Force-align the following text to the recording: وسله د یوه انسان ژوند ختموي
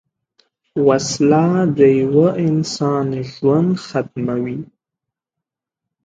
وسله 0.87 1.45
د 1.77 1.79
یوه 2.01 2.27
انسان 2.47 3.07
ژوند 3.33 3.71
ختموي 3.85 4.59